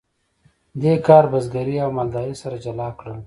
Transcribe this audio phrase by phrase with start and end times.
[0.81, 3.17] دې کار بزګري او مالداري سره جلا کړل.